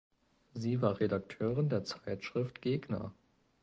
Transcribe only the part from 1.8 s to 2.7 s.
Zeitschrift